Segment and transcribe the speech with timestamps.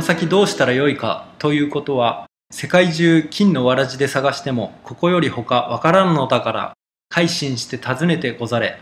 [0.00, 6.72] この先どうしたらよいかということは、世界中金のわらじで探しても、ここより他わからんのだから、
[7.10, 8.80] 改心して尋ねてござれ。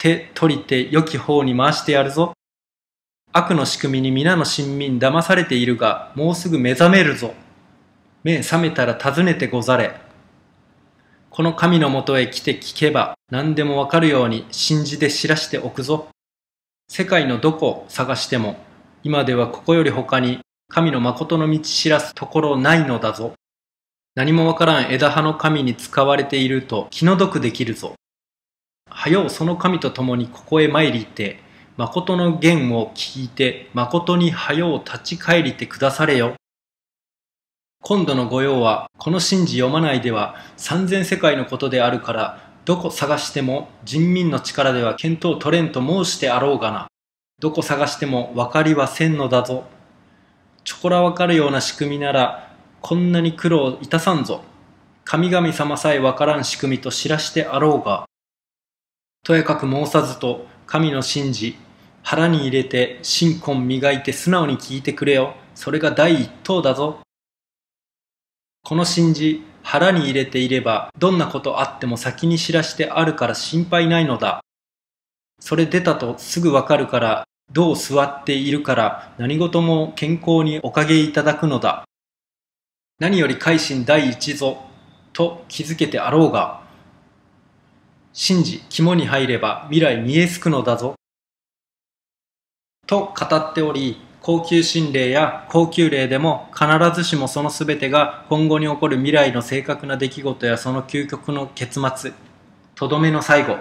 [0.00, 2.32] 手取りて良き方に回してやるぞ。
[3.34, 7.34] 悪の仕組みに皆の親民騙されているが、もうすぐ目覚めるぞ。
[8.24, 10.00] 目覚めたら尋ねてござれ。
[11.28, 16.08] この神のもとへ来て聞けば何でもわかるように信じで知らしておくぞ。
[16.88, 18.64] 世界のどこを探しても
[19.06, 23.34] 今ではここより他に神の誠の道知らすところないのだぞ。
[24.16, 27.94] 何もわからん枝葉の神に使われていると気の毒できるぞ。
[28.90, 31.38] はようその神と共にここへ参りて、
[31.76, 36.34] 誠の言を聞いて、誠にはよう立ち返りてくだされよ。
[37.84, 46.88] 今度の御用は、この神事読まないでは三千世界のことであるから、どこ探しても人民の力では見当取れんと申してあろうがな。
[47.38, 49.64] どこ探しても分かりはせんのだぞ。
[50.64, 54.42] ちょこらわかるような仕組みなら、こんなに苦労いたさんぞ。
[55.04, 58.06] 神々様さえわからん仕組みと知らしてあろうが。
[59.22, 61.56] とやかく申さずと、神の神事、
[62.02, 65.34] 腹に入れて、心魂磨いて素直に聞いてくれよ。
[65.54, 67.00] それが第一等だぞ。
[68.62, 74.40] この信じ、腹に入れていれば、どんなことあっても先に知らしてあるから心配ないのだ。
[75.38, 81.84] それ出たとすぐわかるから、どう座っているから何事も健康におかげいただくのだ。
[82.98, 84.58] 何より改心第一ぞ、
[85.12, 86.62] と気づけてあろうが、
[88.12, 90.94] 信じ肝に入れば未来見えすくのだぞ。
[92.86, 102.12] と語っており、高級心霊や高級霊でも必ずしもその全てが今後に起こる未来の正確な出来事やその究極の結末、
[102.74, 103.58] とどめの最後、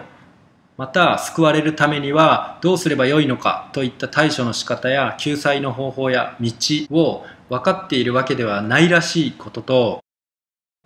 [0.77, 6.51] また救われるためにはどうすればよいのかといった対処の仕方や救済の方法や道
[6.91, 9.99] を分かっているわけではないらしいことと、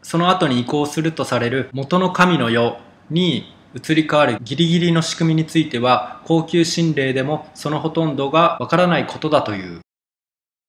[0.03, 2.78] その後に移行するとされる元の神の世
[3.09, 9.81] に移り変わるギリギリの仕組みについては高級心霊でもそのほとんどがわからないことだという。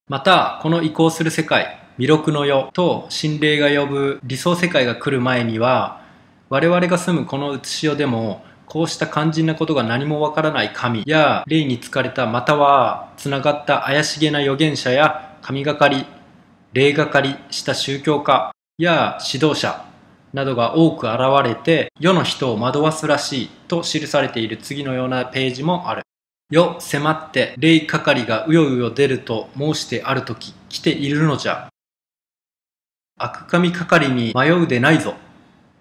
[0.09, 6.01] また、この移行する世界、弥勒の世と心霊が呼ぶ理想世界が来る前には、
[6.49, 16.07] 我々が住むこの移し世でも、こうした肝心なことが何もわからない神や霊に疲れたまたは繋がった怪しげな預言者や神がかり、
[16.73, 19.85] 霊がかりした宗教家や指導者
[20.33, 26.03] などが多く現れて世の人を惑わすらしいと記されている次のようなページもある。
[26.53, 31.69] 世迫って霊係がうようよ出ると申してある時来ているのじゃ。
[33.19, 35.15] 悪神係に迷うでないぞ。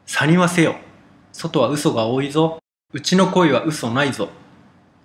[0.07, 0.75] さにわせよ。
[1.31, 2.59] 外は嘘が多いぞ。
[2.91, 4.29] うちの恋は嘘ないぞ。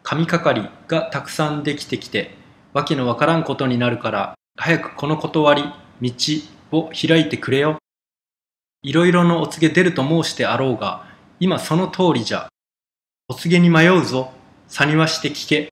[0.02, 2.30] 神係がたくさんできてきて、
[2.72, 5.64] わけのわからんことになるから、早くこの断り、
[6.00, 6.12] 道
[6.72, 7.76] を開いてくれよ。
[8.82, 11.06] いろいろのお告げ出ると申してあろうが、
[11.40, 12.48] 今その通りじゃ。
[13.28, 14.32] お告げに迷うぞ。
[14.66, 15.68] さにはして聞け。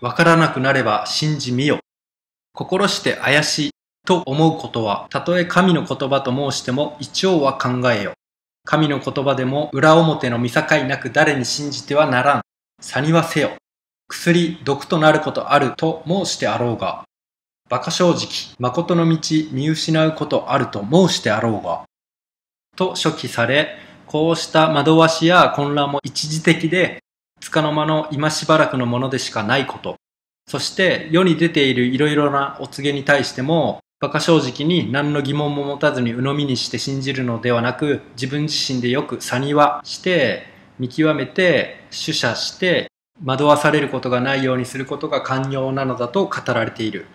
[0.00, 1.80] わからなくなれば信じみよ。
[2.52, 3.70] 心して怪しい
[4.06, 8.12] と思うことは、たとえ神の言葉と申しても一応は考えよ。
[8.70, 12.40] 神の言葉でも裏表の見境なく誰に信じてはならん。
[12.82, 13.52] さにはせよ。
[14.10, 17.04] 薬、毒となることあると申してあろうが。
[17.70, 18.26] 馬鹿正直、
[18.58, 19.18] 誠の道
[19.52, 21.84] 見失うことあると申してあろうが。
[22.76, 27.02] と初期され、こうした惑わしや混乱も一時的で、
[27.40, 29.96] 束の間の今しばらくのものでしかないこと。
[30.46, 40.46] そして世に出ているいろいろなお告げに対しても、馬鹿正直に何の疑問も持たずに鵜呑みにして信じるのではなく、自分自身でよくさにはして、
[40.78, 42.92] 見極めて、取捨して、
[43.24, 47.06] 惑わされることがないようにすることが寛容なのだと語られている。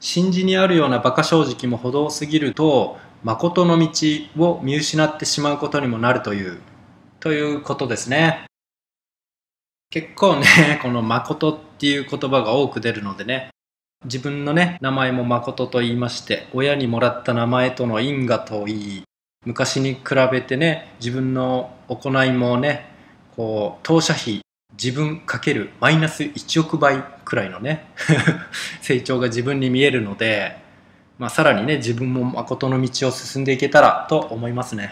[0.00, 3.88] 信じにあるような馬鹿正直も程すぎると、誠の道
[4.36, 6.58] を見失ってしまうことにもなるという、
[7.20, 8.46] ということですね。
[9.90, 13.50] 結構ね、この誠っていう言葉が多く出るのでね、
[14.04, 19.02] 自分のね、名前も誠と言いまして、親にもらった名前との因果といい、
[19.44, 22.86] 昔に比べてね、自分の行いもね、
[23.36, 24.42] こう、当社費
[24.80, 27.86] 自分かけるマイナス1億倍くらいのね
[28.82, 30.56] 成長が自分に見えるので、
[31.18, 34.90] まあ、さらにね、自分も誠の道を進んでいけたらと思いますね。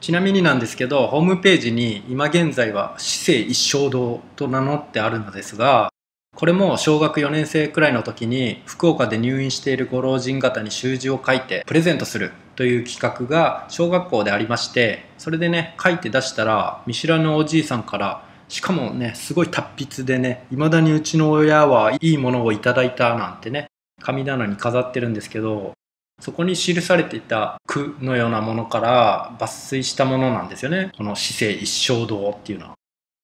[0.00, 5.90] ちなみになんですけど、ホームページに今現在は死生一生堂と名乗ってあるのですが、
[6.38, 23.66] これも小学4年生くらいの時に福岡で入院しているご老人方に習字を書いてプレゼントするという企画が小学校でありまして、それでね、書いて出したら見知らぬおじいさんからしかもね、すごい達筆でね、未だにうちの親はいいものをいただいたなんてね、
[24.00, 25.72] 神棚に飾ってるんですけど
[26.20, 30.92] そこに記されていた句のようなものから抜粋したものなんですよね。
[30.96, 32.74] この「死生一生道」っていうのは。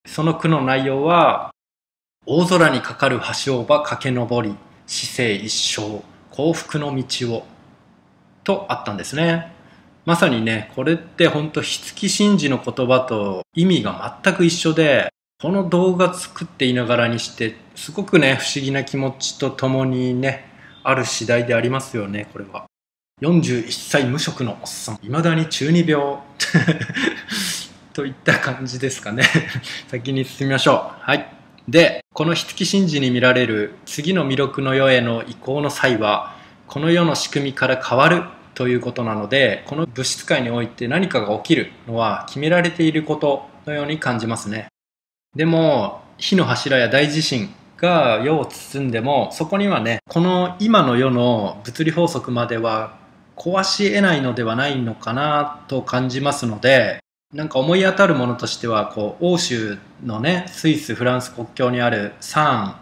[0.07, 1.54] その句の内容は
[2.27, 4.57] 大空にかかる橋をば駆け上り
[4.87, 7.47] 死生一生幸福の道を
[8.45, 9.53] とあったんですね。
[10.05, 15.09] まさにねこれって本当五木真嗣の言葉と意味が全く一緒で
[15.41, 20.47] この動画作っていながらにしてすごくね不思議な気持ちとともにね
[20.83, 22.67] ある次第でありますよねこれは。
[23.23, 24.97] 41歳無職のおっさん。
[24.97, 26.19] 未だに中二病。
[27.95, 29.23] といった感じですかね。
[29.89, 31.01] 先に進みましょう。
[31.01, 31.44] はい。
[31.69, 36.35] でこの五木真嗣に見られる次の魅力の世への移行の際は
[36.67, 38.25] この世の仕組みから変わる
[38.55, 44.69] ということなのでこの物質界において何かが起きるのは決められていることのように感じますね。
[45.35, 52.97] でも火の柱や大地震が世を包んでもそこにはねこの今の世の物理法則までは
[53.37, 57.04] 壊し得ないのではないのかなと感じますので
[57.35, 62.75] なんか思い当たるものとしてはこう欧州のねスイスフランス国境にあるサーン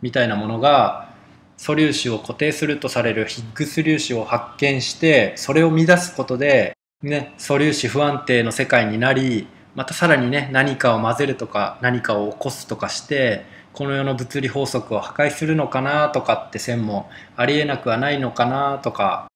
[0.00, 1.12] みたいなものが
[1.56, 19.26] 素粒子を固定するとされるヒッグス粒子を発見してそれを乱すことで、ね、素粒子不安定の世界になりまたさらにね何かを混ぜるとか何かを起こすとかしてこの世の物理法則を破壊するのかなとかって線もありえなくはないのかなとか。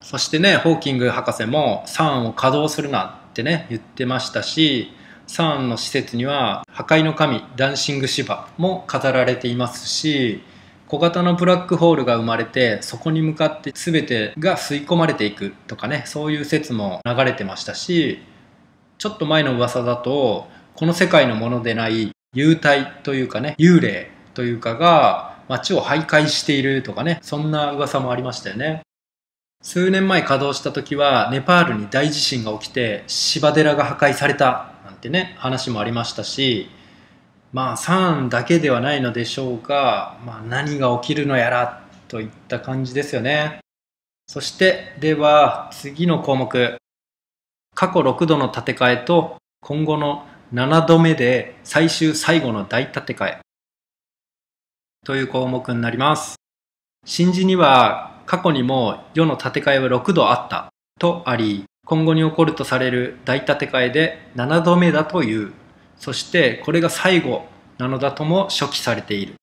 [0.00, 4.90] そしてねホーキング博士もサーンを稼働するなってね言ってましたし
[5.28, 10.42] サーンの施設には破壊の神ダンシング芝も飾られていますし
[10.88, 18.20] 小型のブラックホールが生まれてそこに向かって全てが吸い込まれていくとかねそういう説も流れてましたし
[18.96, 28.82] ちょっと前の噂だとこの世界のものでない幽体というかね幽霊というかが街を徘徊しているとかねそんな噂もありましたよね。
[29.62, 36.70] 数年前稼働した時はネパールに大地震が起きて芝寺が破壊されたなんてね話もありましたし
[37.52, 43.60] まあ3だけではないのでしょうが、まあ、何が起きるのやらといった感じですよね。
[44.26, 46.76] そしてでは次の項目。
[47.74, 53.40] 過去6度の建て替えと今後の7度目で最終最後の大建て替え
[55.04, 56.36] という項目になります。
[57.06, 60.70] 新字には過去にも世の建て替えは6度あった
[61.00, 65.54] とあり、今後に起こるとされる大建て替えで7度目だという。
[65.96, 67.46] そしてこれが最後
[67.78, 69.36] なのだとも書記されている。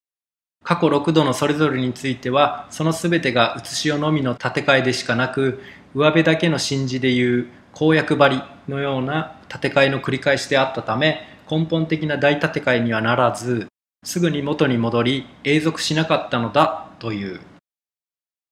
[0.64, 5.64] 過去6度のそれぞれについては、その全てが写し代のみの建て替えでしかなく、
[5.96, 13.66] 上辺だけの神事でいう公約張りのような建て替えの繰り返しであったため、根本的な大建て替えにはならず、
[14.04, 17.40] すぐに元に戻り永続しなかったのだという。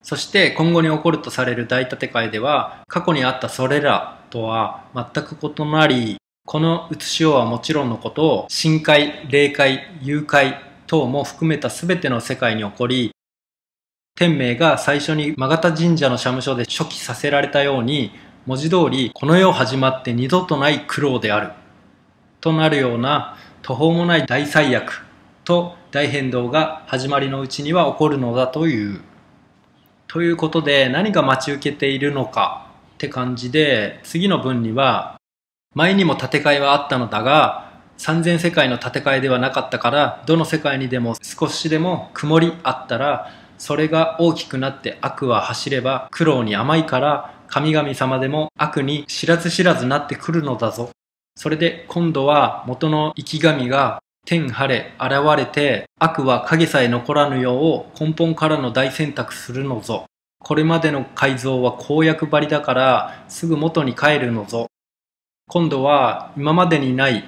[0.04, 13.12] そして今後に起こるとされる大建て替えでは過去にあったそれらとは全く異なりこの写しようはもちろんのことを深海、霊界、幽界等も含めた全ての世界に起こり
[14.16, 18.12] 天明が最初に曲田神社の社務所で初期させられたように
[18.46, 21.54] 文字通りこの世始まって二度とない苦労である
[22.42, 25.06] となるような途方もない大災悪
[25.46, 29.13] と大変動が始まりのうちには起こるのだという。
[30.08, 35.20] ということで何が待ち受けているのかって感じで次の文には
[35.76, 50.90] 前にも建て替えはあったのだが三千世界の建て替えではなかったからどの世界にでも少しでも曇りあったらそれが大きくなって悪は走れば苦労に甘いから神々様でも悪に知らず知らずなってくるのだぞ。
[51.36, 60.06] それで今度は元の生き神が天晴れ現れて悪は影さえ残らぬよう根本からの大選択するのぞ。
[60.40, 64.68] これまでの改造は公約張りだからすぐ元に帰るのぞ。
[65.48, 67.26] 今度は今までにない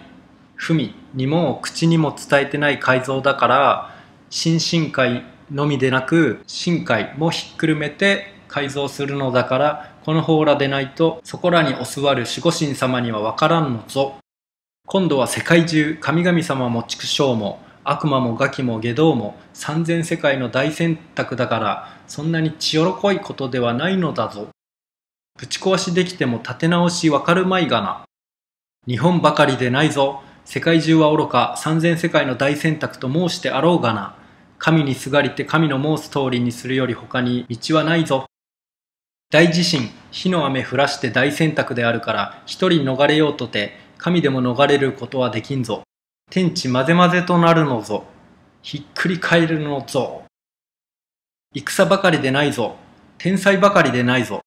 [0.55, 3.95] 文にも口にも伝えてない改造だから
[4.29, 14.15] 新進会のみでなく深海もひっくるめて改造するのだからこの方らでないとそこらにお座る守護神様にはわからんのぞ。
[14.87, 24.49] 今度は世界中神々様も畜生も悪魔もガキも下道も三千世界の大選択だからそんなに血よろこいことではないのだぞ。
[25.39, 28.05] ぶち壊しできても立て直しわかるまいがな。
[28.87, 30.21] 日本ばかりでないぞ。
[30.45, 34.15] 世界中は愚か三千世界の大選択と申してあろうがな。
[34.59, 38.27] 神にすがりて神の申す通りにするより他に道はないぞ。
[39.31, 45.81] 大地震、火の雨降らして大選択であるから一人逃れようとて神でも逃れることはできんぞ。
[46.29, 48.03] 天地混ぜ混ぜとなるのぞ。
[48.61, 50.25] ひっくり返るのぞ。
[51.55, 52.75] 戦ばかりでないぞ。
[53.17, 54.41] 天才ばかりでないぞ。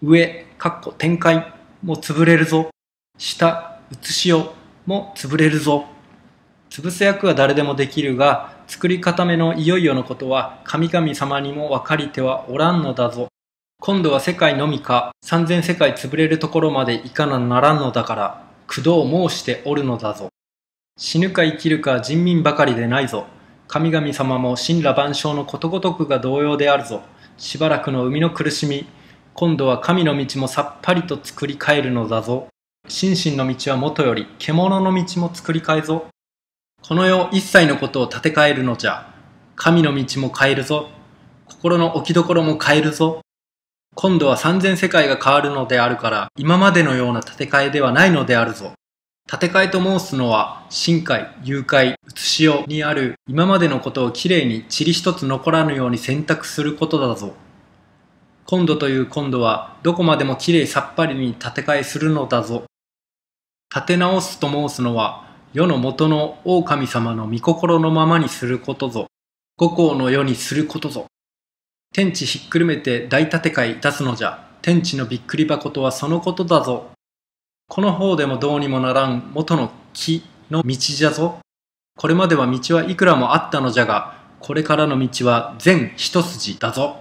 [0.00, 2.70] 上、かっこ展開も潰れるぞ。
[3.18, 4.54] 下、写しよ
[4.86, 5.86] も潰れるぞ。
[6.70, 13.26] 潰す役は誰でもできるが、作り固めのいよいよのことは神々様にも分かりてはおらんのだぞ。
[13.80, 20.28] 今度は世界のみか、三千世界潰れるところまでいかなならんのだから、苦労申しておるのだぞ。
[20.96, 23.26] 死ぬか生きるか人民ばかりでないぞ。
[23.66, 27.02] 神々様も神羅万象のことごとくが同様であるぞ。
[27.36, 28.86] しばらくの生みの苦しみ、
[29.34, 32.46] 今度は神の道もさっぱりと作り変えるのだぞ。
[32.86, 36.06] 心身の道はもとより、獣の道も作り変えぞ。
[36.86, 39.12] この世一切のことを立て替えるのじゃ。
[39.56, 40.88] 神の道も変えるぞ。
[41.46, 43.23] 心の置きどころも変えるぞ。
[43.96, 48.72] 今度は三千世界が変わるのであるから、今までのような建て替えではないのであるぞ。
[49.30, 57.34] 建て替えと申すのは、深海、誘拐、写しよにある今までのことをきれいに塵一つ残らぬように選択することだぞ。
[58.46, 62.64] 今度という今度は、どこまでもきれいさっぱりに建て替えするのだぞ。
[63.74, 69.06] 立て直すと申すのは、世の元の狼様の御心のままにすることぞ。
[69.56, 71.06] 五行の世にすることぞ。
[71.94, 74.44] 天地ひっくるめて大建て替えいたすのじゃ。
[74.62, 76.90] 天地のびっくり箱とはそのことだぞ。
[77.68, 81.38] この方でもどうにもならん元の木の道じゃぞ。
[81.96, 86.96] これまでは道はいくらもあったのじゃが、これからの道は全一筋だぞ。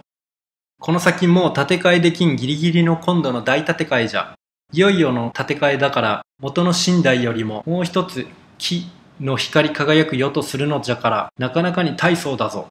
[0.79, 4.35] この先もう建て替えできんギリギリの今度の大建て替えじゃ。
[4.73, 8.27] いよいよの建て替えだから元の寝台よりももう一つ
[8.59, 8.85] 木
[9.19, 12.67] の光り輝く世とするのじゃからなかなかに大層だぞ。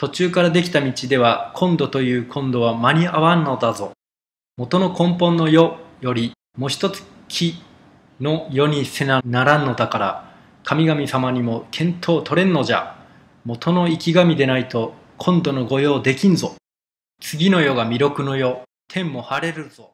[0.00, 3.92] 途中からできた道では今度という今度は間に合わんのだぞ。
[4.56, 7.62] 元の根本の世よりもう一つ木
[8.18, 12.96] の世にせなならんのだから神々様にも見当取れんのじゃ。
[13.44, 16.54] 元の生き神でないと今度の御用できんぞ。
[17.20, 19.92] 次の世が弥勒の世、天も晴れるぞ。